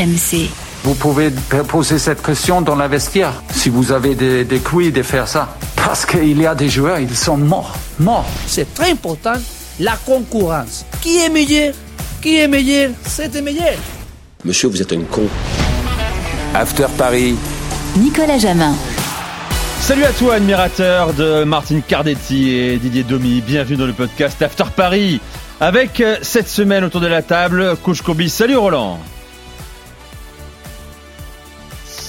[0.00, 0.48] RMC.
[0.84, 1.30] Vous pouvez
[1.68, 5.54] poser cette question dans la vestiaire si vous avez des, des couilles de faire ça.
[5.76, 7.76] Parce qu'il y a des joueurs, ils sont morts.
[7.98, 8.26] Morts.
[8.46, 9.34] C'est très important,
[9.78, 10.86] la concurrence.
[11.02, 11.74] Qui est meilleur?
[12.22, 12.92] Qui est meilleur?
[13.04, 13.74] C'est le meilleur.
[14.42, 15.26] Monsieur, vous êtes un con.
[16.54, 17.36] After Paris.
[17.98, 18.74] Nicolas Jamin.
[19.80, 23.42] Salut à toi, admirateur de Martine Cardetti et Didier Domi.
[23.46, 25.20] Bienvenue dans le podcast After Paris.
[25.60, 28.30] Avec euh, cette semaine autour de la table, Coach Kobi.
[28.30, 28.98] Salut Roland.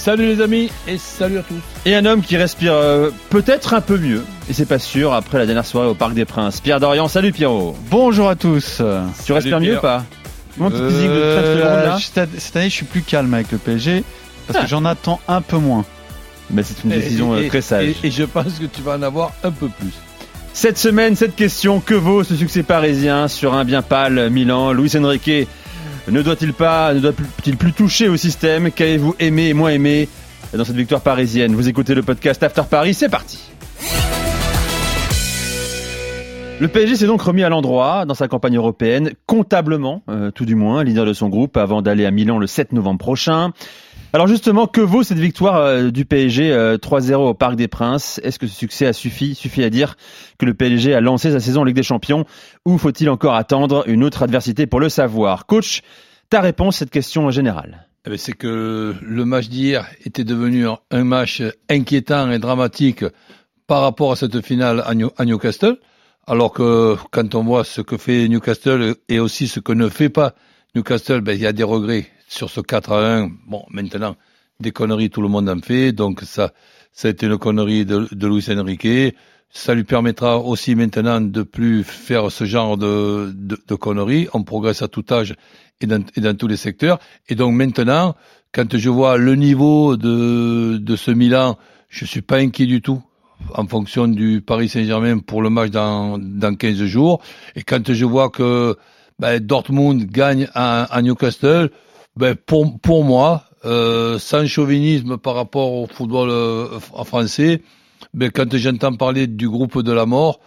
[0.02, 1.54] Salut les amis et salut à tous.
[1.86, 5.38] Et un homme qui respire euh, peut-être un peu mieux, et c'est pas sûr, après
[5.38, 6.60] la dernière soirée au Parc des Princes.
[6.60, 7.76] Pierre Dorian, salut Pierrot.
[7.88, 8.82] Bonjour à tous.
[9.24, 10.02] Tu respires mieux ou pas
[10.58, 11.98] Comment tu physique de 30 secondes là
[12.36, 14.02] cette, année, je suis plus calme avec le PSG
[14.48, 15.84] parce que j'en attends un peu moins.
[16.50, 17.94] Mais c'est une décision Et- euh, très sage.
[18.02, 19.92] Et, et je pense que tu vas en avoir un peu plus.
[20.52, 24.72] Cette semaine, cette question, que vaut ce succès parisien sur un bien pâle Milan?
[24.72, 25.46] Luis Enrique
[26.08, 30.08] ne doit-il pas, ne doit-il plus toucher au système Qu'avez-vous aimé et moins aimé
[30.52, 31.54] dans cette victoire parisienne?
[31.54, 33.38] Vous écoutez le podcast After Paris, c'est parti
[36.60, 40.54] le PSG s'est donc remis à l'endroit dans sa campagne européenne, comptablement, euh, tout du
[40.54, 43.50] moins, leader de son groupe, avant d'aller à Milan le 7 novembre prochain.
[44.14, 48.20] Alors justement, que vaut cette victoire euh, du PSG euh, 3-0 au Parc des Princes?
[48.22, 49.96] Est-ce que ce succès a suffi, suffit à dire
[50.38, 52.26] que le PSG a lancé sa saison en Ligue des Champions?
[52.66, 55.46] Ou faut-il encore attendre une autre adversité pour le savoir?
[55.46, 55.80] Coach,
[56.28, 57.86] ta réponse à cette question générale.
[58.04, 63.06] Eh ben, c'est que le match d'hier était devenu un match inquiétant et dramatique
[63.66, 65.78] par rapport à cette finale à Newcastle.
[66.26, 70.10] Alors que quand on voit ce que fait Newcastle et aussi ce que ne fait
[70.10, 70.34] pas
[70.74, 73.30] Newcastle, ben, il y a des regrets sur ce 4 à 1.
[73.46, 74.16] Bon, maintenant,
[74.58, 75.92] des conneries, tout le monde en fait.
[75.92, 76.52] Donc ça,
[77.04, 79.14] a été une connerie de, de Luis Enrique.
[79.50, 84.28] Ça lui permettra aussi maintenant de plus faire ce genre de, de, conneries.
[84.32, 85.34] On progresse à tout âge
[85.82, 86.98] et dans, tous les secteurs.
[87.28, 88.14] Et donc maintenant,
[88.52, 91.58] quand je vois le niveau de, ce Milan,
[91.90, 93.02] je suis pas inquiet du tout
[93.54, 97.20] en fonction du Paris Saint-Germain pour le match dans, dans 15 jours.
[97.56, 98.76] Et quand je vois que
[99.18, 101.70] ben, Dortmund gagne à Newcastle,
[102.16, 107.62] ben, pour, pour moi, euh, sans chauvinisme par rapport au football euh, français,
[108.14, 110.40] ben, quand j'entends parler du groupe de la mort,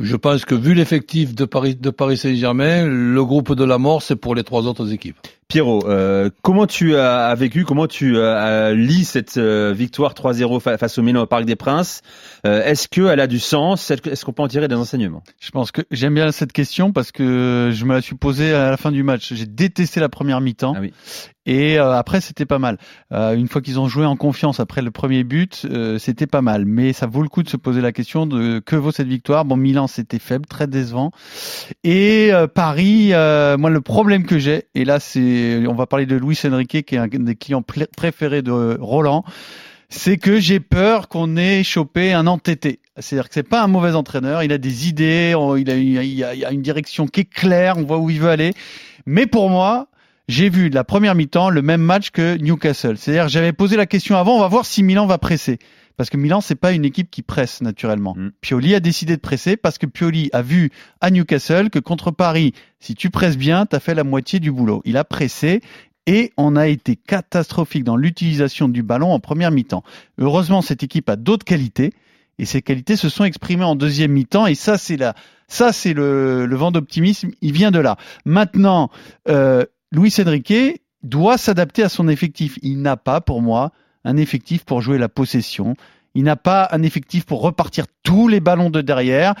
[0.00, 4.02] je pense que vu l'effectif de Paris, de Paris Saint-Germain, le groupe de la mort,
[4.02, 5.16] c'est pour les trois autres équipes.
[5.52, 10.78] Pierrot, euh, comment tu as vécu, comment tu as lis cette euh, victoire 3-0 fa-
[10.78, 12.00] face au Milan au Parc des Princes
[12.46, 15.22] Euh, Est-ce qu'elle a du sens Est-ce qu'on peut en tirer des enseignements?
[15.40, 18.70] Je pense que j'aime bien cette question parce que je me la suis posée à
[18.70, 19.34] la fin du match.
[19.34, 20.92] J'ai détesté la première mi-temps Ah oui.
[21.44, 22.78] et euh, après c'était pas mal.
[23.12, 26.40] Euh, une fois qu'ils ont joué en confiance après le premier but, euh, c'était pas
[26.40, 26.64] mal.
[26.64, 29.44] Mais ça vaut le coup de se poser la question de que vaut cette victoire?
[29.44, 31.10] Bon, Milan c'était faible, très décevant.
[31.84, 35.20] Et euh, Paris, euh, moi le problème que j'ai, et là c'est,
[35.68, 39.24] on va parler de Luis Enrique qui est un des clients préférés de Roland,
[39.88, 42.80] c'est que j'ai peur qu'on ait chopé un entêté.
[42.98, 46.62] C'est-à-dire que c'est pas un mauvais entraîneur, il a des idées, il a, a- une
[46.62, 48.52] direction qui est claire, on voit où il veut aller.
[49.06, 49.88] Mais pour moi,
[50.28, 52.96] j'ai vu la première mi-temps le même match que Newcastle.
[52.96, 55.58] C'est-à-dire j'avais posé la question avant, on va voir si Milan va presser.
[55.96, 58.14] Parce que Milan, c'est pas une équipe qui presse naturellement.
[58.16, 58.30] Mm.
[58.40, 60.70] Pioli a décidé de presser parce que Pioli a vu
[61.00, 64.50] à Newcastle que contre Paris, si tu presses bien, tu as fait la moitié du
[64.50, 64.82] boulot.
[64.84, 65.60] Il a pressé
[66.06, 69.84] et on a été catastrophique dans l'utilisation du ballon en première mi-temps.
[70.18, 71.92] Heureusement, cette équipe a d'autres qualités
[72.38, 75.14] et ces qualités se sont exprimées en deuxième mi-temps et ça, c'est la,
[75.48, 77.30] ça, c'est le, le vent d'optimisme.
[77.40, 77.96] Il vient de là.
[78.24, 78.90] Maintenant,
[79.28, 82.58] euh, Luis Enrique doit s'adapter à son effectif.
[82.62, 83.72] Il n'a pas, pour moi,
[84.04, 85.76] un effectif pour jouer la possession.
[86.14, 89.34] Il n'a pas un effectif pour repartir tous les ballons de derrière.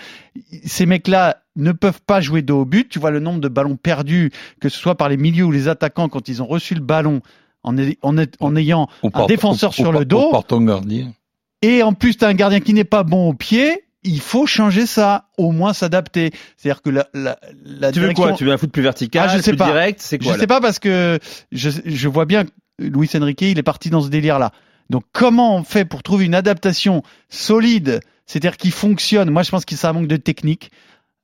[0.64, 2.88] Ces mecs-là ne peuvent pas jouer dos au but.
[2.88, 4.30] Tu vois le nombre de ballons perdus,
[4.60, 7.20] que ce soit par les milieux ou les attaquants, quand ils ont reçu le ballon
[7.62, 10.28] en, ay- en, ay- en ayant Ou un défenseur ou- sur ou le dos.
[10.28, 11.12] ou par ton gardien.
[11.60, 13.84] Et en plus, tu as un gardien qui n'est pas bon au pied.
[14.04, 16.30] Il faut changer ça, au moins s'adapter.
[16.56, 18.32] C'est-à-dire que la, la, la Tu veux quoi?
[18.32, 19.66] Tu veux un foot plus vertical, Ah, je sais plus pas.
[19.66, 20.00] direct?
[20.02, 20.40] C'est quoi je là?
[20.40, 21.20] sais pas parce que
[21.52, 24.52] je, je vois bien que Luis Enrique, il est parti dans ce délire-là.
[24.90, 29.30] Donc comment on fait pour trouver une adaptation solide, c'est-à-dire qui fonctionne?
[29.30, 30.70] Moi, je pense que ça manque de technique.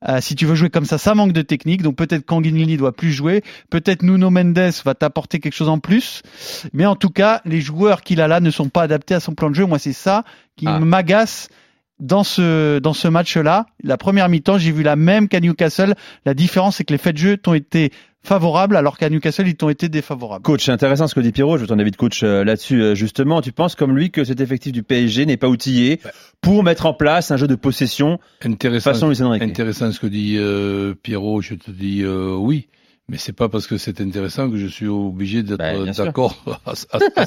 [0.07, 1.81] Euh, si tu veux jouer comme ça, ça manque de technique.
[1.81, 3.43] Donc peut-être Kanginili doit plus jouer.
[3.69, 6.21] Peut-être Nuno Mendes va t'apporter quelque chose en plus.
[6.71, 9.33] Mais en tout cas, les joueurs qu'il a là ne sont pas adaptés à son
[9.35, 9.65] plan de jeu.
[9.65, 10.23] Moi, c'est ça
[10.55, 10.79] qui Ah.
[10.79, 11.49] m'agace
[11.99, 13.65] dans ce dans ce match-là.
[13.83, 15.95] La première mi-temps, j'ai vu la même qu'à Newcastle.
[16.25, 17.91] La différence, c'est que les faits de jeu t'ont été
[18.23, 20.43] favorables, alors qu'à Newcastle, ils t'ont été défavorables.
[20.43, 21.57] Coach, c'est intéressant ce que dit Pierrot.
[21.57, 22.81] Je veux ton avis de coach euh, là-dessus.
[22.81, 25.99] euh, justement, tu penses comme lui que cet effectif du PSG n'est pas outillé
[26.41, 30.07] pour mettre en place un jeu de possession Intéressant, façon Luis Enrique intéressant ce que
[30.07, 32.67] dit euh, Pierrot, je te dis euh, oui.
[33.11, 35.63] Mais c'est pas parce que c'est intéressant que je suis obligé d'être
[35.93, 36.05] sûr.
[36.05, 36.35] d'accord
[36.67, 37.25] à, à, à, à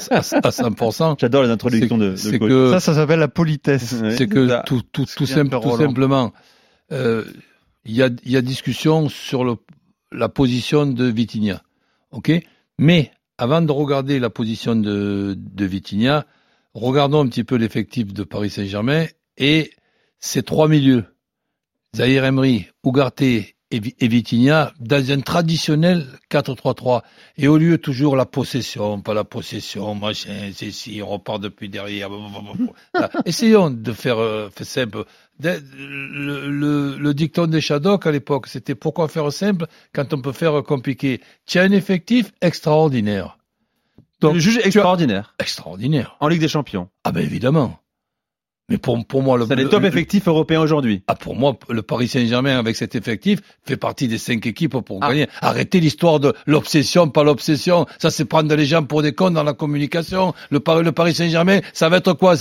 [0.49, 1.15] 100%.
[1.19, 2.49] J'adore les introductions de, de coach.
[2.49, 3.93] que Ça, ça s'appelle la politesse.
[4.15, 4.63] C'est que ça.
[4.65, 6.31] tout, tout, tout, simple- tout simplement,
[6.93, 7.25] euh,
[7.83, 9.55] il y, a, il y a discussion sur le,
[10.13, 11.61] la position de Vitinha.
[12.77, 16.25] Mais avant de regarder la position de, de Vitinha,
[16.73, 19.05] regardons un petit peu l'effectif de Paris Saint-Germain
[19.37, 19.71] et
[20.19, 21.05] ces trois milieux,
[21.95, 27.01] Zahir Emery, Ougarté et, Vi- et Vitinha, dans un traditionnel 4-3-3.
[27.37, 31.67] Et au lieu toujours la possession, pas la possession, machin, c'est si, on repart depuis
[31.69, 32.09] derrière.
[33.25, 35.03] Essayons de faire, euh, simple.
[35.41, 40.31] Le, le, le dicton des Shadok à l'époque, c'était pourquoi faire simple quand on peut
[40.31, 41.21] faire compliqué?
[41.45, 43.37] Tu as un effectif extraordinaire.
[44.21, 46.15] Donc, le juge extraordinaire Extraordinaire.
[46.21, 46.87] en Ligue des Champions.
[47.03, 47.79] Ah ben évidemment.
[48.69, 51.03] Mais pour, pour moi, le, C'est les le- top le- effectifs européens aujourd'hui.
[51.07, 54.99] ah, pour moi, le Paris Saint-Germain, avec cet effectif, fait partie des cinq équipes pour
[55.01, 55.09] Ah.
[55.09, 55.27] gagner.
[55.41, 57.85] Arrêtez l'histoire de l'obsession, pas l'obsession.
[57.99, 60.33] Ça, c'est prendre les gens pour des cons dans la communication.
[60.49, 62.35] Le Paris, le Paris Saint-Germain, ça va être quoi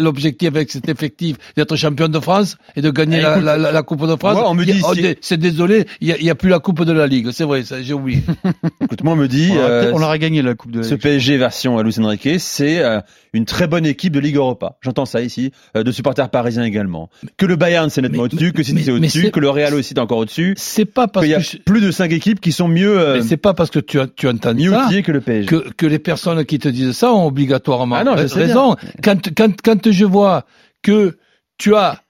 [0.00, 3.56] L'objectif avec cet effectif D'être champion de France et de gagner Eh, la, écoute, la,
[3.56, 4.34] la, la Coupe de France?
[4.34, 6.82] moi, on me y dit oh, si- C'est désolé, il n'y a, plus la Coupe
[6.84, 7.30] de la Ligue.
[7.30, 8.22] C'est vrai, ça, j'ai oublié.
[8.80, 10.84] Écoute, moi, on me dit, On aurait- euh, on aurait gagné la Coupe de la
[10.84, 11.02] ce Ligue.
[11.02, 13.00] PSG version Luis Enrique, c'est euh,
[13.32, 14.76] une très bonne équipe de Ligue Europa.
[14.80, 17.10] J'entends ça ici, de supporters parisiens également.
[17.36, 19.98] Que le Bayern c'est nettement au-dessus, que City c'est au-dessus, que le Real aussi est
[19.98, 20.54] encore au-dessus.
[20.56, 22.98] C'est pas parce Qu'il y a que, je- plus de cinq équipes qui sont mieux,
[22.98, 25.46] euh, mais c'est pas parce que tu, as- tu entends mieux ça que le PSG.
[25.46, 28.76] que, que les personnes qui te disent ça ont obligatoirement Ah non, je raison.
[29.02, 30.44] Quand, quand, quand je vois
[30.82, 31.18] que
[31.58, 32.02] tu as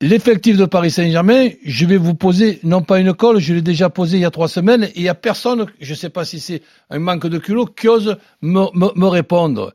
[0.00, 3.90] l'effectif de Paris Saint-Germain, je vais vous poser non pas une colle, je l'ai déjà
[3.90, 6.40] posé il y a trois semaines, et il y a personne, je sais pas si
[6.40, 9.72] c'est un manque de culot, qui ose me, me, me répondre.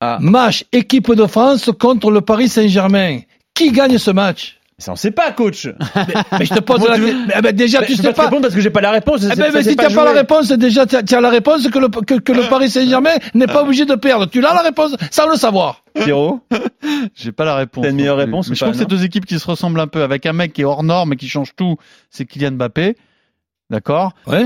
[0.00, 0.18] Ah.
[0.20, 3.20] Match équipe de France contre le Paris Saint-Germain.
[3.54, 4.58] Qui gagne ce match?
[4.78, 5.66] Ça on sait pas, coach.
[5.96, 6.04] mais,
[6.38, 7.26] mais je te pose Moi, la veux- question.
[7.38, 8.22] Eh ben, déjà, Mais tu je sais pas te pas.
[8.24, 9.22] répondre parce que j'ai pas la réponse.
[9.24, 10.18] Eh ben, ça mais si t'as pas la joué.
[10.20, 13.62] réponse, déjà, tu as, la réponse que le, que, que le Paris Saint-Germain n'est pas
[13.62, 14.26] obligé de perdre.
[14.26, 15.82] Tu l'as la réponse sans le savoir.
[15.94, 16.40] Pierrot,
[17.14, 17.84] J'ai pas la réponse.
[17.84, 19.80] T'as une meilleure réponse Mais Je pas, trouve que c'est deux équipes qui se ressemblent
[19.80, 21.76] un peu, avec un mec qui est hors norme et qui change tout,
[22.10, 22.96] c'est Kylian Mbappé.
[23.70, 24.12] D'accord?
[24.26, 24.44] Ouais.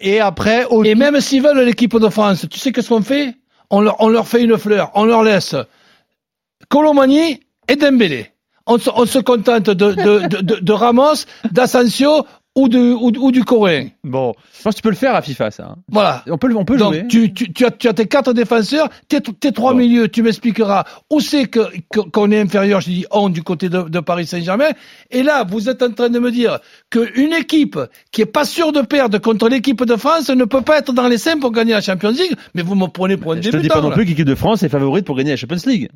[0.00, 3.02] Et, et après, au Et même s'ils veulent l'équipe de France, tu sais qu'est-ce qu'on
[3.02, 3.34] fait?
[3.70, 4.90] On leur, fait une fleur.
[4.94, 5.54] On leur laisse
[6.68, 8.32] Colomani et Dembélé.
[8.66, 9.92] On se, on se contente de, de,
[10.28, 12.26] de, de, de Ramos, d'Asensio
[12.56, 13.90] ou, de, ou, ou du Coréen.
[14.02, 15.64] Bon, je pense que tu peux le faire à FIFA, ça.
[15.70, 15.76] hein.
[15.90, 16.24] Voilà.
[16.28, 17.02] On peut, le- on peut jouer.
[17.02, 19.78] Donc, tu, tu, tu, as, tu as tes quatre défenseurs, tes, tes trois Bon.
[19.78, 21.60] milieux, tu m'expliqueras où c'est que,
[22.10, 24.70] qu'on est inférieur, je dis on du côté de, de Paris Saint-Germain.
[25.12, 26.58] Et là, vous êtes en train de me dire
[26.90, 27.78] qu'une équipe
[28.10, 31.06] qui est pas sûre de perdre contre l'équipe de France ne peut pas être dans
[31.08, 32.34] les cinq pour gagner la Champions League.
[32.54, 33.62] Mais vous me prenez pour un Je te débutant.
[33.62, 35.88] dis pas non plus que l'équipe de France est favorite pour gagner la Champions League.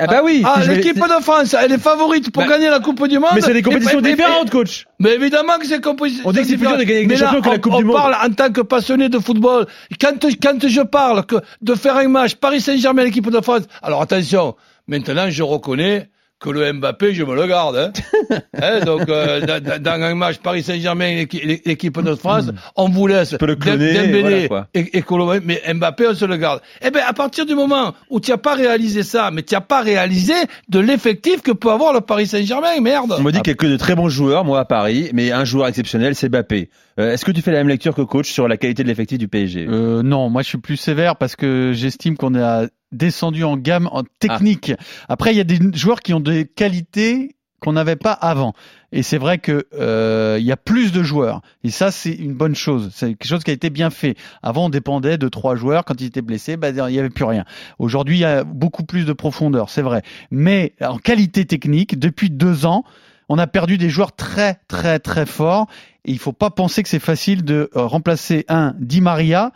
[0.00, 0.42] Ah bah oui.
[0.44, 3.30] Ah, vais- l'équipe de France, elle est favorite pour Bah, gagner la Coupe du Monde.
[3.34, 4.86] Mais c'est des compétitions Et- et- et- différentes, coach.
[4.98, 6.22] Mais évidemment que c'est composition.
[6.26, 7.72] On dit que c'est plus dur de gagner des là, champions que la on- Coupe
[7.74, 7.96] on du Monde.
[7.96, 9.66] parle en tant que passionné de football.
[10.00, 10.12] Quand,
[10.42, 13.62] quand je parle que de faire un match Paris Saint-Germain, l'équipe de France.
[13.82, 14.54] Alors attention,
[14.88, 16.08] maintenant je reconnais
[16.40, 17.76] que le Mbappé, je me le garde.
[17.76, 17.92] Hein.
[18.62, 22.88] Hein, donc euh, dans, dans- dans un match Paris Saint-Germain, l'équi- l'équipe de France, on
[22.88, 24.66] vous laisse le cloner, Dembélé voilà, quoi.
[24.74, 25.04] et, et
[25.44, 26.60] mais Mbappé, on se le garde.
[26.84, 29.60] Eh bien, à partir du moment où tu n'as pas réalisé ça, mais tu n'as
[29.60, 30.34] pas réalisé
[30.68, 33.14] de l'effectif que peut avoir le Paris Saint-Germain, merde.
[33.18, 35.32] On me dit qu'il y a que de très bons joueurs, moi, à Paris, mais
[35.32, 36.70] un joueur exceptionnel, c'est Mbappé.
[36.98, 39.18] Euh, Est-ce que tu fais la même lecture que coach sur la qualité de l'effectif
[39.18, 43.44] du PSG euh, non, moi je suis plus sévère parce que j'estime qu'on a descendu
[43.44, 44.72] en gamme en technique.
[45.08, 48.54] Après, il y a des joueurs qui ont des qualités qu'on n'avait pas avant.
[48.90, 51.42] Et c'est vrai que euh, il y a plus de joueurs.
[51.62, 52.90] Et ça, c'est une bonne chose.
[52.92, 54.16] C'est quelque chose qui a été bien fait.
[54.42, 55.84] Avant, on dépendait de trois joueurs.
[55.84, 57.44] Quand ils étaient blessés, bah, il n'y avait plus rien.
[57.78, 60.02] Aujourd'hui, il y a beaucoup plus de profondeur, c'est vrai.
[60.30, 62.84] Mais en qualité technique, depuis deux ans,
[63.28, 65.68] on a perdu des joueurs très, très, très forts.
[66.04, 69.52] Et il faut pas penser que c'est facile de euh, remplacer un Di Maria,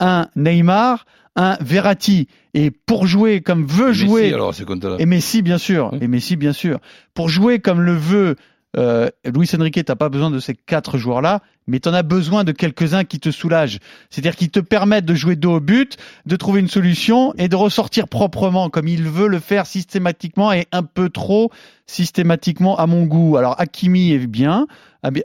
[0.00, 1.06] un Neymar,
[1.36, 2.28] un Verratti.
[2.54, 4.54] Et pour jouer comme veut Messi, jouer alors,
[4.98, 5.90] et Messi, bien sûr.
[5.92, 5.98] Oui.
[6.02, 6.78] Et Messi, bien sûr.
[7.14, 8.36] Pour jouer comme le veut
[8.76, 12.52] euh, Luis Enrique, t'as pas besoin de ces quatre joueurs-là, mais t'en as besoin de
[12.52, 13.78] quelques-uns qui te soulagent.
[14.10, 17.56] C'est-à-dire qui te permettent de jouer dos au but, de trouver une solution et de
[17.56, 21.50] ressortir proprement, comme il veut le faire systématiquement et un peu trop
[21.86, 23.36] systématiquement à mon goût.
[23.36, 24.66] Alors Hakimi est bien.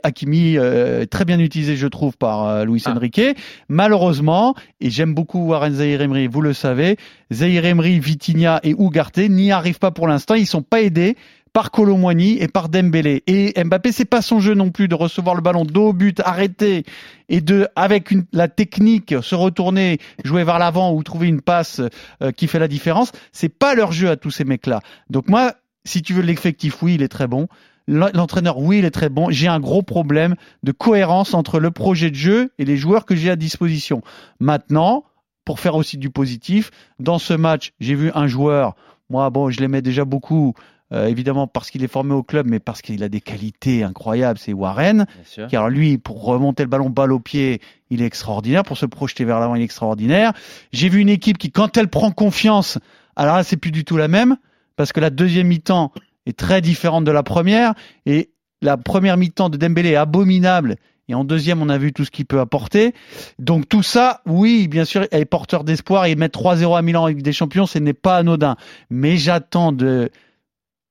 [0.02, 2.94] Hakimi euh, très bien utilisé, je trouve, par euh, Luis Ah.
[2.94, 3.20] Enrique.
[3.68, 6.96] Malheureusement, et j'aime beaucoup Warren Zahir Emery, vous le savez,
[7.32, 10.34] Zahir Emery, Vitinha et Ugarte n'y arrivent pas pour l'instant.
[10.34, 11.16] Ils sont pas aidés
[11.52, 13.22] par Colomwani et par Dembélé.
[13.26, 16.20] Et Mbappé, c'est pas son jeu non plus de recevoir le ballon dos au but,
[16.20, 16.84] arrêter
[17.28, 21.80] et de, avec une, la technique, se retourner, jouer vers l'avant ou trouver une passe
[22.22, 23.12] euh, qui fait la différence.
[23.32, 24.80] C'est pas leur jeu à tous ces mecs-là.
[25.10, 27.48] Donc moi, si tu veux l'effectif, oui, il est très bon.
[27.86, 29.30] l'entraîneur, oui, il est très bon.
[29.30, 33.16] J'ai un gros problème de cohérence entre le projet de jeu et les joueurs que
[33.16, 34.02] j'ai à disposition.
[34.40, 35.04] Maintenant,
[35.44, 38.76] pour faire aussi du positif, dans ce match, j'ai vu un joueur,
[39.08, 40.52] moi, bon, je l'aimais déjà beaucoup,
[40.92, 44.38] euh, évidemment parce qu'il est formé au club, mais parce qu'il a des qualités incroyables,
[44.38, 45.06] c'est Warren.
[45.50, 48.62] Car lui, pour remonter le ballon balle au pied, il est extraordinaire.
[48.62, 50.32] Pour se projeter vers l'avant, il est extraordinaire.
[50.72, 52.78] J'ai vu une équipe qui, quand elle prend confiance,
[53.16, 54.36] alors là, c'est plus du tout la même,
[54.76, 55.92] parce que la deuxième mi-temps
[56.26, 57.74] est très différente de la première,
[58.06, 58.30] et
[58.62, 60.76] la première mi-temps de Dembélé est abominable.
[61.10, 62.94] Et en deuxième, on a vu tout ce qu'il peut apporter.
[63.38, 66.04] Donc tout ça, oui, bien sûr, est porteur d'espoir.
[66.04, 68.56] Et mettre 3-0 à Milan avec des champions, ce n'est pas anodin.
[68.90, 70.10] Mais j'attends de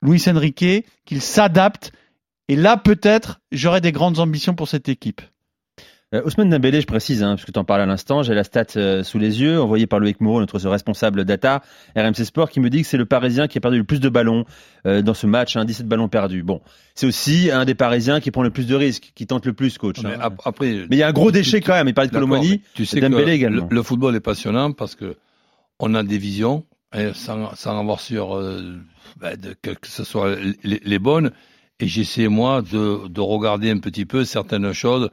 [0.01, 1.91] Luis Enrique, qu'il s'adapte.
[2.49, 5.21] Et là, peut-être, j'aurai des grandes ambitions pour cette équipe.
[6.13, 8.45] Euh, Ousmane Dembélé, je précise, hein, parce que tu en parles à l'instant, j'ai la
[8.45, 11.61] stat euh, sous les yeux, envoyée par Loïc Moreau, notre responsable data
[11.97, 14.07] RMC Sport, qui me dit que c'est le Parisien qui a perdu le plus de
[14.07, 14.45] ballons
[14.85, 16.43] euh, dans ce match, hein, 17 ballons perdus.
[16.43, 16.61] Bon,
[16.95, 19.77] c'est aussi un des Parisiens qui prend le plus de risques, qui tente le plus,
[19.77, 19.97] coach.
[20.01, 20.29] Mais, hein.
[20.45, 22.85] après, mais il y a un gros déchet quand même, il parle de Colomani, tu
[22.85, 23.67] sais Dembélé également.
[23.69, 25.17] Le, le, football est passionnant parce que
[25.79, 26.63] on a des visions,
[26.95, 28.41] et sans, avoir sur
[29.17, 31.31] bah, de, que, ce soit les, bonnes.
[31.79, 35.09] Et j'essaie, moi, de, de, regarder un petit peu certaines choses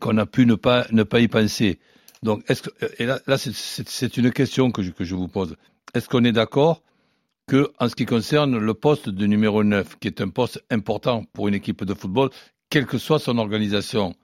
[0.00, 1.78] qu'on a pu ne pas, ne pas y penser.
[2.22, 5.56] Donc, que, et là, là c'est une question que je, que je vous pose.
[5.94, 6.82] Est-ce qu'on est, d'accord
[7.46, 11.24] que, en ce qui concerne le poste de numéro 9, qui est un poste important
[11.32, 12.30] pour une équipe de football,
[12.70, 14.14] quelle que soit son organisation,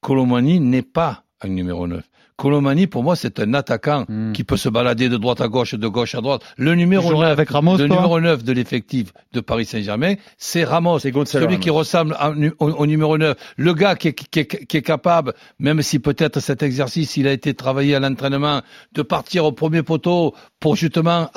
[0.00, 2.02] Colomani n'est pas un numéro 9.
[2.40, 4.32] Colomani, pour moi, c'est un attaquant mm.
[4.32, 6.40] qui peut se balader de droite à gauche, de gauche à droite.
[6.56, 11.00] Le numéro 9, avec Ramos, le numéro 9 de l'effectif de Paris Saint-Germain, c'est Ramos.
[11.00, 11.58] C'est celui Ramos.
[11.58, 13.36] qui ressemble à, au, au, numéro 9.
[13.58, 17.28] Le gars qui est, qui, est, qui est, capable, même si peut-être cet exercice, il
[17.28, 18.62] a été travaillé à l'entraînement,
[18.94, 21.30] de partir au premier poteau pour justement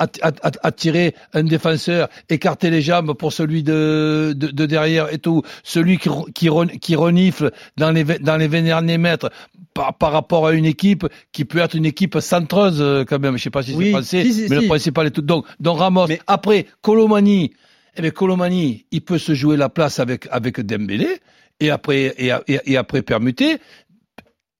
[0.62, 5.42] attirer un défenseur, écarter les jambes pour celui de, de, de derrière et tout.
[5.64, 6.48] Celui qui, qui,
[6.80, 9.30] qui renifle dans les, dans les 20 derniers mètres
[9.74, 10.93] par, par rapport à une équipe
[11.32, 13.36] qui peut être une équipe centreuse euh, quand même.
[13.36, 14.62] Je sais pas si oui, c'est français, si, si, mais si.
[14.62, 15.22] le principal est tout.
[15.22, 16.06] Donc, donc Ramos.
[16.08, 16.20] Mais...
[16.26, 17.52] Après, Colomani,
[17.96, 21.18] eh bien Colomani, il peut se jouer la place avec avec Dembélé
[21.60, 23.58] et après et, et, et après permuter.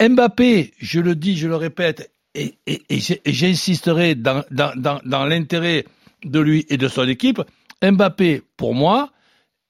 [0.02, 5.24] Mbappé, je le dis, je le répète, et, et, et j'insisterai dans, dans, dans, dans
[5.24, 5.84] l'intérêt
[6.24, 7.40] de lui et de son équipe.
[7.80, 9.12] Mbappé, pour moi,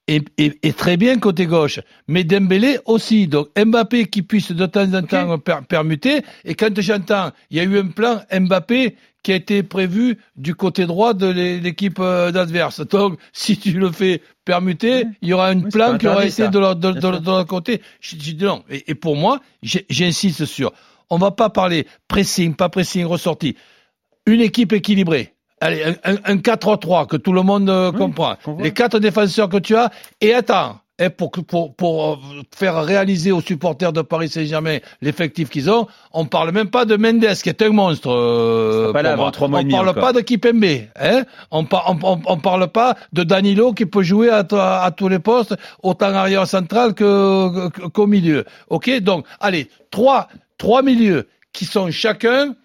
[0.07, 3.27] est, est, est, très bien côté gauche, mais Dembélé aussi.
[3.27, 5.43] Donc Mbappé qui puisse de temps en temps okay.
[5.43, 6.21] per permuter.
[6.43, 10.53] Et quand j'entends, il y a eu un plan Mbappé qui a été prévu du
[10.53, 11.27] côté droit de
[11.59, 12.81] l'équipe adverse.
[12.81, 16.47] Donc si tu le fais permuter, il y aura un oui, plan qui aura été
[16.47, 17.81] de l'autre côté.
[17.99, 18.63] Je dis non.
[18.69, 20.71] Et, et pour moi, j'insiste sur,
[21.09, 23.55] on va pas parler pressing, pas pressing ressorti.
[24.27, 28.35] Une équipe équilibrée allez, un, un 4-3 que tout le monde euh, oui, comprend.
[28.59, 32.21] Les quatre défenseurs que tu as, et attends, et pour, pour, pour
[32.55, 36.95] faire réaliser aux supporters de Paris Saint-Germain l'effectif qu'ils ont, on parle même pas de
[36.95, 38.09] Mendes, qui est un monstre.
[38.09, 40.01] Euh, pas là avant trois mois on parle encore.
[40.01, 40.63] pas de Kipembe.
[40.97, 44.85] Hein on, par, on, on, on, parle pas de Danilo qui peut jouer à, à,
[44.85, 48.45] à tous les postes, autant arrière central que, qu'au milieu.
[48.69, 52.55] Ok Donc, allez, trois, trois milieux qui sont chacun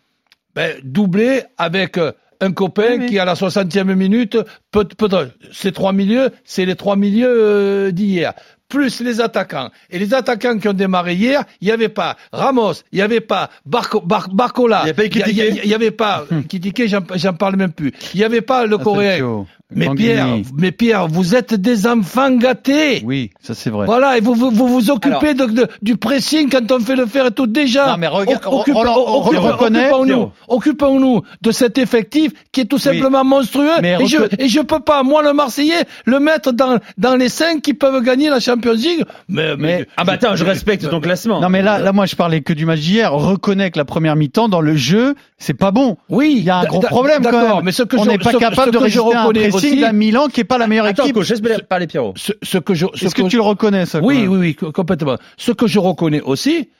[0.55, 1.99] ben, doublés avec
[2.41, 4.39] un copain oui, qui à la 60e minute
[4.71, 5.09] peut, peut
[5.53, 8.35] ces trois milieux, c'est les trois milieux euh, d'hier
[8.71, 9.71] plus les attaquants.
[9.91, 13.21] Et les attaquants qui ont démarré hier, il n'y avait pas Ramos, il n'y avait
[13.21, 17.93] pas Barco, Bar, Barcola, il n'y avait pas Kitike, j'en parle même plus.
[18.15, 19.47] Il n'y avait pas le Coréen.
[19.73, 23.03] Mais Pierre, mais Pierre, vous êtes des enfants gâtés.
[23.05, 23.87] Oui, ça c'est vrai.
[23.87, 26.97] Voilà, et vous vous, vous, vous occupez Alors, de, de, du pressing quand on fait
[26.97, 27.89] le faire et tout déjà.
[27.89, 33.29] Non mais regarde, Occupe, occupons-nous, occupons-nous de cet effectif qui est tout simplement oui.
[33.29, 33.81] monstrueux.
[33.83, 37.29] Mais et, je, et je peux pas, moi le Marseillais, le mettre dans dans les
[37.29, 39.05] cinq qui peuvent gagner la Champions League.
[39.29, 41.41] Mais, mais, mais ah bah attends, je respecte ton classement.
[41.41, 43.13] Non mais là, là moi je parlais que du match d'hier.
[43.13, 45.97] Reconnais que la première mi-temps dans le jeu, c'est pas bon.
[46.09, 47.65] Oui, il y a un gros problème quand même.
[47.65, 49.33] Mais ce que on n'est pas ce, capable ce de résister à un
[49.69, 49.81] aussi...
[49.81, 51.15] d'un Milan qui est pas la meilleure Attends, équipe.
[51.15, 52.15] Coach, laisse parler Pierrot.
[52.17, 55.17] Ce, ce que je, est-ce que, que, tu le reconnais ça Oui, oui, oui, complètement.
[55.37, 56.71] Ce que je reconnais aussi,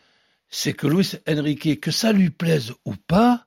[0.49, 3.45] c'est que Luis Enrique, que ça lui plaise ou pas,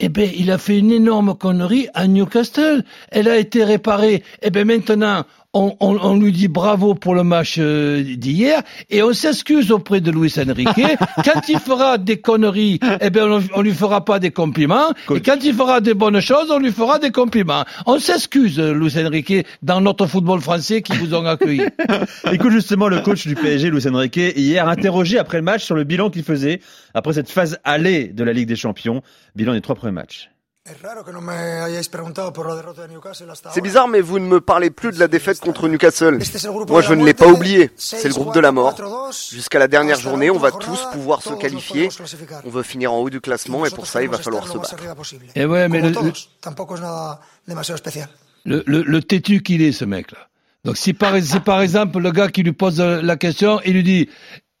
[0.00, 2.84] eh ben, il a fait une énorme connerie à Newcastle.
[3.10, 4.22] Elle a été réparée.
[4.42, 5.24] Eh ben, maintenant,
[5.58, 10.00] on, on, on, lui dit bravo pour le match euh, d'hier et on s'excuse auprès
[10.00, 10.68] de Luis Enrique.
[11.24, 14.92] quand il fera des conneries, eh ben on, on lui fera pas des compliments.
[15.14, 17.64] Et quand il fera des bonnes choses, on lui fera des compliments.
[17.86, 21.62] On s'excuse, Luis Enrique, dans notre football français qui vous ont accueilli.
[22.32, 25.84] Écoute justement le coach du PSG, Luis Enrique, hier interrogé après le match sur le
[25.84, 26.60] bilan qu'il faisait
[26.94, 29.02] après cette phase allée de la Ligue des Champions.
[29.34, 30.30] Bilan des trois premiers matchs.
[33.52, 36.18] C'est bizarre, mais vous ne me parlez plus de la défaite contre Newcastle.
[36.68, 37.70] Moi, je ne l'ai pas oublié.
[37.76, 38.74] C'est le groupe de la mort.
[39.30, 41.88] Jusqu'à la dernière journée, on va tous pouvoir se qualifier.
[42.44, 44.76] On veut finir en haut du classement et pour ça, il va falloir se battre.
[45.34, 45.92] Et ouais, mais le,
[48.44, 50.28] le, le, le têtu qu'il est, ce mec-là.
[50.64, 53.82] Donc si par, si par exemple le gars qui lui pose la question, il lui
[53.82, 54.08] dit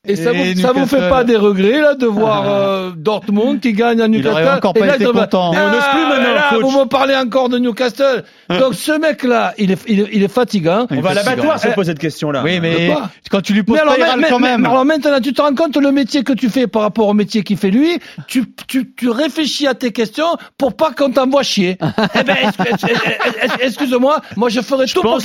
[0.06, 3.60] et ça, Et vous, ça vous fait pas des regrets là de voir euh, Dortmund
[3.60, 5.52] qui gagne à Newcastle aurait encore Et pas là, été il content.
[5.54, 6.60] Ah, on n'ose plus maintenant, là, coach.
[6.62, 8.24] Vous me parlez encore de Newcastle.
[8.48, 10.86] Donc ce mec-là, il est, il est, il est fatigant.
[10.90, 12.42] On va à l'abattoir si on pose cette question-là.
[12.44, 12.94] Oui, mais
[13.28, 14.62] quand tu lui poses Mais alors, pas, il mais- quand même.
[14.62, 17.14] mais alors maintenant, tu te rends compte le métier que tu fais par rapport au
[17.14, 21.42] métier qu'il fait lui, tu, tu, tu réfléchis à tes questions pour pas qu'on t'envoie
[21.42, 21.76] chier.
[22.14, 25.18] eh ben, excuse- excuse- excuse-moi, moi je ferais je tout pour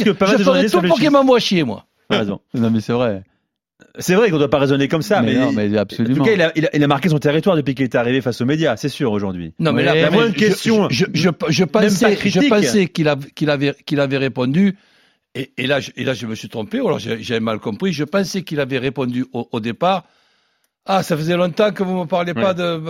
[1.00, 1.86] qu'il m'envoie chier, moi.
[2.10, 2.40] T'as raison.
[2.56, 3.22] Non, mais c'est vrai.
[4.00, 6.16] C'est vrai qu'on doit pas raisonner comme ça, mais, mais, non, mais en absolument.
[6.18, 8.22] tout cas, il a, il, a, il a marqué son territoire depuis qu'il est arrivé
[8.22, 9.54] face aux médias, c'est sûr aujourd'hui.
[9.60, 12.16] Non, mais Ouais, là, la moindre question, je, je, je, je pensais,
[12.88, 14.78] qu'il avait, répondu.
[15.36, 17.92] Et, et là, je, et là, je me suis trompé, ou alors j'avais mal compris.
[17.94, 20.06] Je pensais qu'il avait répondu au, au départ.
[20.86, 22.82] Ah, ça faisait longtemps que vous me parliez pas de.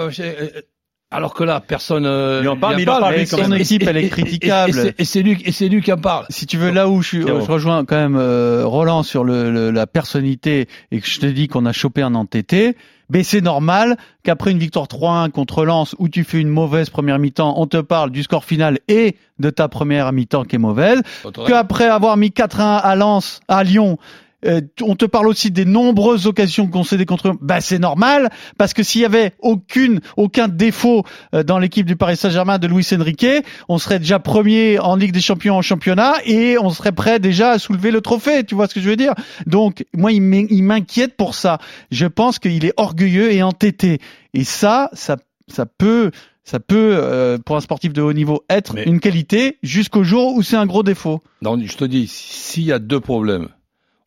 [1.14, 2.06] Alors que là, personne.
[2.06, 3.16] euh, Il en parle, mais il en parle.
[3.16, 4.94] et- équipe, elle est critiquable.
[4.98, 6.26] Et, c'est- lui, et c'est lui qui en parle.
[6.30, 9.52] Si tu veux, là où je, suis, je rejoins quand même euh, Roland sur le,
[9.52, 12.76] le- la personnalité et que je te dis qu'on a chopé un entêté,
[13.10, 17.20] mais c'est normal qu'après une victoire 3-1 contre Lens où tu fais une mauvaise première
[17.20, 21.02] mi-temps, on te parle du score final et de ta première mi-temps qui est mauvaise,
[21.48, 23.98] qu'après avoir mis 4-1 à Lens, à Lyon,
[24.46, 27.34] euh, on te parle aussi des nombreuses occasions concédées contre eux.
[27.42, 31.96] Bah c'est normal parce que s'il y avait aucune aucun défaut euh, dans l'équipe du
[31.96, 33.26] Paris Saint-Germain de Luis Enrique,
[33.70, 37.52] on serait déjà premier en Ligue des Champions en championnat et on serait prêt déjà
[37.52, 38.44] à soulever le trophée.
[38.44, 39.14] Tu vois ce que je veux dire?
[39.48, 41.58] Donc moi il m'in- il m'inquiète pour ça.
[41.92, 44.00] Je pense qu'il est orgueilleux et entêté
[44.34, 46.12] et ça ça ça peut
[46.46, 50.34] ça peut euh, pour un sportif de haut niveau être Mais- une qualité jusqu'au jour
[50.36, 51.22] où c'est un gros défaut.
[51.42, 53.48] Non, je te dis, s'il y a deux problèmes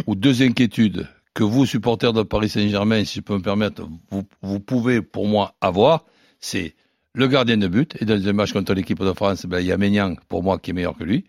[0.07, 3.87] ou deux inquiétudes que vous, supporters de Paris Saint-Germain, si je peux me permettre,
[4.43, 6.05] vous, pouvez pour moi avoir,
[6.41, 6.75] c'est
[7.15, 9.73] le gardien de but, et dans les matchs contre l'équipe de France, ben, il y
[9.73, 11.25] a Maignan, pour moi, qui est meilleur que lui,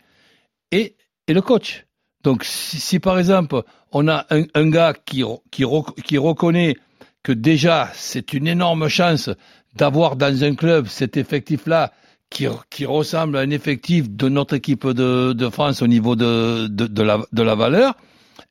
[0.72, 0.96] et,
[1.28, 1.86] et le coach.
[2.24, 6.76] Donc, si, par exemple, on a un, un gars qui, qui, rec- qui reconnaît
[7.24, 9.30] que déjà, c'est une énorme chance
[9.76, 11.92] d'avoir dans un club cet effectif-là
[12.30, 16.68] qui, qui ressemble à un effectif de notre équipe de, de France au niveau de,
[16.68, 17.96] de, la, de la valeur,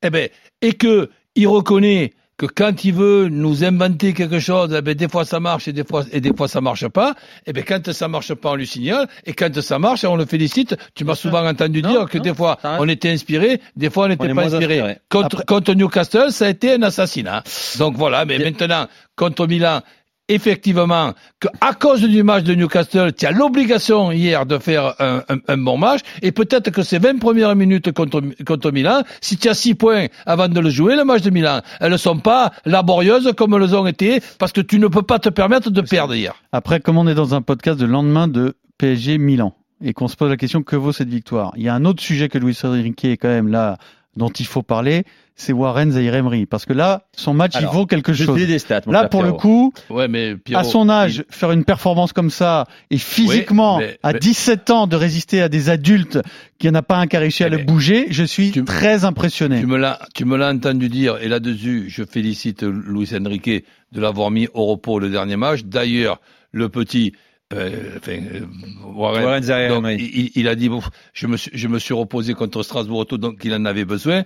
[0.03, 0.29] eh ben,
[0.63, 5.09] et que il reconnaît que quand il veut nous inventer quelque chose, eh ben, des
[5.09, 7.15] fois ça marche et des fois, et des fois ça marche pas.
[7.47, 9.09] Et ben, quand ça marche pas, on lui signale.
[9.25, 10.77] Et quand ça marche, on le félicite.
[10.95, 14.07] Tu m'as souvent entendu Non, dire que non, des fois on était inspiré, des fois
[14.07, 14.99] on n'était pas inspiré.
[15.09, 17.43] contre Newcastle, ça a été un assassinat.
[17.79, 19.81] Donc voilà, mais maintenant, contre Milan,
[20.29, 25.23] effectivement, que à cause du match de Newcastle, tu as l'obligation hier de faire un,
[25.29, 29.37] un- un bon match, et peut-être que ces 20 premières minutes contre, contre Milan, si
[29.37, 32.19] tu as 6 points avant de le jouer, le match de Milan, elles ne sont
[32.19, 35.81] pas laborieuses comme elles ont été, parce que tu ne peux pas te permettre de
[35.81, 36.35] perdre hier.
[36.53, 40.17] Après, comme on est dans un podcast de lendemain de PSG Milan et qu'on se
[40.17, 42.57] pose la question que vaut cette victoire, il y a un autre sujet que Luis
[42.65, 43.77] Enrique est quand même là
[44.17, 47.77] dont il faut parler, c'est Warren Zaïre Emery parce que là, son match Alors, il
[47.77, 48.37] vaut quelque Je chose.
[48.47, 48.81] des stats.
[48.87, 52.31] mon Là, pour le coup, Ouais, mais Pierrot, à son âge, faire une performance comme
[52.31, 56.19] ça et physiquement, mais- à mais- 17 ans, de résister à des adultes
[56.59, 58.51] qui n'y en a pas un qui a réussi à Mais- le bouger, je suis
[58.53, 59.61] Tu- très impressionné.
[59.61, 64.01] Tu me l'as, tu me l'as entendu dire, et là-dessus, je félicite Luis Enrique de
[64.01, 65.65] l'avoir mis au repos le dernier match.
[65.65, 66.21] D'ailleurs,
[66.53, 67.13] le petit,
[67.55, 68.41] euh, enfin, euh,
[68.95, 70.81] Warren, donc, il, il a dit, bon,
[71.13, 74.25] je me suis, je me suis reposé contre Strasbourg, tout, donc il en avait besoin.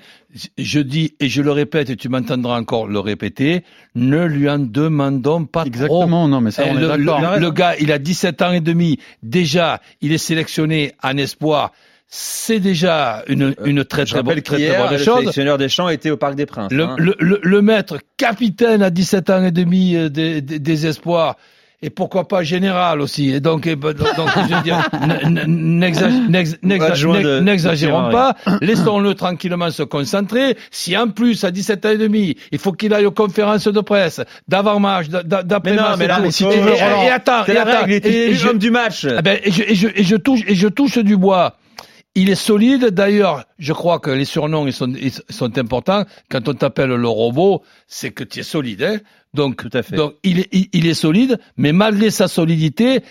[0.57, 3.63] Je dis, et je le répète, et tu m'entendras encore le répéter,
[3.95, 5.69] ne lui en demandons pas trop.
[5.69, 7.21] Exactement, non, mais ça, on est le, d'accord.
[7.35, 8.99] le- le gars, il a 17 ans et demi.
[9.23, 11.73] Déjà, il est sélectionné en espoir.
[12.09, 15.19] C'est déjà une, une très Je très, bonne, très, très qu'hier, bonne le chose.
[15.19, 16.73] sélectionneur des champs était au Parc des Princes.
[16.73, 16.97] Le, hein.
[16.99, 21.37] le, le, le maître capitaine à 17 ans et demi euh, des, des, des espoirs
[21.83, 23.31] et pourquoi pas général aussi.
[23.31, 24.79] Et donc, eh ben, donc, je veux dire,
[27.41, 30.57] n'exagérons pas, laissons-le tranquillement se concentrer.
[30.71, 33.81] Si en plus, à 17 ans et demi, il faut qu'il aille aux conférences de
[33.81, 36.09] presse, d'avant-match, d'après-match, non, mais et
[36.53, 36.59] Et-
[37.03, 39.07] et- et attends, et attends, et- et je- l'homme du match.
[39.19, 41.57] eh ben, et, je, et, je, et je touche et je touche du bois.
[42.17, 42.87] Il est solide.
[42.87, 46.05] D'ailleurs, je crois que les surnoms ils sont, ils sont importants.
[46.29, 48.83] Quand on t'appelle le robot, c'est que tu es solide.
[48.83, 48.97] Hein
[49.35, 49.97] donc, Tout à fait.
[49.97, 53.03] donc il, est, il, il est solide, mais malgré sa solidité,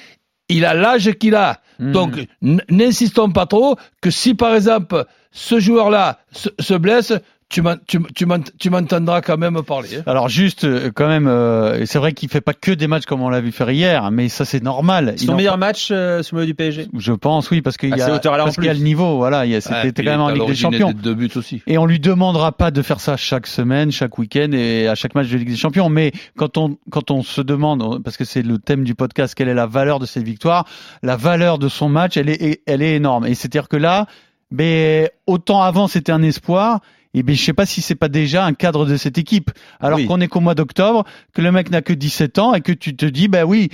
[0.50, 1.62] il a l'âge qu'il a.
[1.80, 1.92] Mhm.
[1.92, 2.28] Donc,
[2.70, 7.14] n'insistons pas trop que si par exemple ce joueur-là se, se blesse,
[7.50, 9.98] tu m'entendras quand même parler.
[9.98, 10.04] Hein.
[10.06, 13.22] Alors juste, euh, quand même, euh, c'est vrai qu'il fait pas que des matchs comme
[13.22, 15.16] on l'a vu faire hier, mais ça c'est normal.
[15.18, 18.20] Son meilleur match euh, sous le du PSG Je pense, oui, parce qu'il y, a,
[18.20, 20.94] parce qu'il y a le niveau, voilà, c'était quand même en Ligue des Champions.
[20.94, 21.64] Deux buts aussi.
[21.66, 25.16] Et on lui demandera pas de faire ça chaque semaine, chaque week-end et à chaque
[25.16, 28.44] match de Ligue des Champions, mais quand on quand on se demande, parce que c'est
[28.44, 30.66] le thème du podcast, quelle est la valeur de cette victoire,
[31.02, 33.26] la valeur de son match, elle est elle est énorme.
[33.26, 34.06] Et c'est-à-dire que là,
[34.52, 36.82] mais autant avant c'était un espoir,
[37.20, 39.52] et bien je sais pas si c'est pas déjà un cadre de cette équipe.
[39.82, 41.04] Alors qu'on est qu'au mois d'octobre,
[41.34, 43.70] que le mec n'a que 17 ans et que tu te dis bah oui,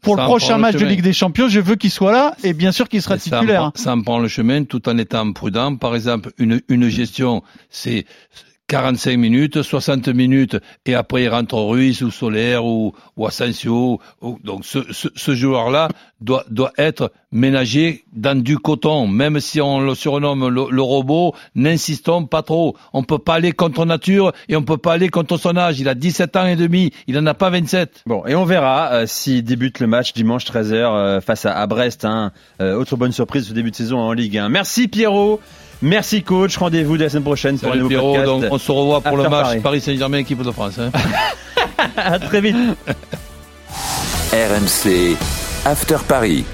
[0.00, 2.70] pour, le prochain match de Ligue des Champions, je veux qu'il soit là et bien
[2.70, 3.72] sûr qu'il sera titulaire.
[3.74, 5.74] Ça me, prend le chemin tout en étant prudent.
[5.76, 8.04] Par exemple, une, une gestion, c'est
[8.74, 14.00] 45 minutes, 60 minutes, et après il rentre Ruiz ou Solaire ou, ou Asensio.
[14.42, 15.86] donc ce, joueur-là
[16.20, 22.26] doit, doit être ménagé dans du coton, même si on le surnomme le, robot, n'insistons
[22.26, 22.76] pas trop.
[22.92, 25.78] On peut pas aller contre nature et on peut pas aller contre son âge.
[25.78, 28.02] Il a 17 ans et demi, il en a pas 27.
[28.06, 32.04] Bon, et on verra euh, s'il débute le match dimanche 13h euh, face à, Brest.
[32.04, 32.32] Hein.
[32.60, 34.48] Euh, autre bonne surprise ce début de saison en Ligue 1.
[34.48, 35.38] Merci Pierrot.
[35.84, 38.24] Merci coach, rendez-vous la semaine prochaine pour un nouveau podcast.
[38.24, 40.78] Donc on se revoit pour le match Paris, Saint-Germain équipe de France.
[40.78, 40.90] Hein.
[41.96, 42.56] à très vite.
[44.32, 45.16] RMC
[45.66, 46.46] After Paris.